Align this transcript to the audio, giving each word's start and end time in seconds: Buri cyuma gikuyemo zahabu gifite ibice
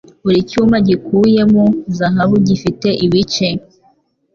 Buri 0.23 0.39
cyuma 0.49 0.77
gikuyemo 0.87 1.63
zahabu 1.97 2.35
gifite 2.47 2.87
ibice 3.05 3.47